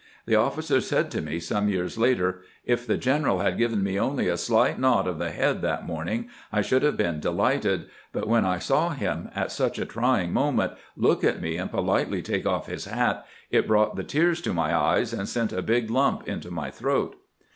The 0.25 0.33
officer 0.33 0.81
said 0.81 1.11
to 1.11 1.21
me 1.21 1.39
some 1.39 1.69
years 1.69 1.95
after:" 1.95 2.41
If 2.73 2.87
the 2.87 2.97
general 2.97 3.41
had 3.41 3.59
given 3.59 3.83
me 3.83 3.99
only 3.99 4.27
a 4.27 4.35
slight 4.35 4.79
nod 4.79 5.07
of 5.07 5.19
the 5.19 5.29
head 5.29 5.61
that 5.61 5.85
morning 5.85 6.27
I 6.51 6.63
should 6.63 6.81
have 6.81 6.97
been 6.97 7.19
delighted; 7.19 7.87
but 8.11 8.27
when 8.27 8.43
I 8.43 8.57
saw 8.57 8.89
him, 8.89 9.29
at 9.35 9.51
such 9.51 9.77
a 9.77 9.85
trying 9.85 10.33
mo 10.33 10.51
ment, 10.53 10.71
look 10.97 11.23
at 11.23 11.39
me 11.39 11.55
and 11.57 11.69
politely 11.69 12.23
take 12.23 12.47
off 12.47 12.65
his 12.65 12.85
hat, 12.85 13.27
it 13.51 13.67
brought 13.67 13.95
the 13.95 14.03
tears 14.03 14.41
to 14.41 14.53
my 14.55 14.75
eyes 14.75 15.13
and 15.13 15.29
sent 15.29 15.53
a 15.53 15.61
big 15.61 15.91
lump 15.91 16.27
into 16.27 16.49
my 16.49 16.71
throat." 16.71 17.15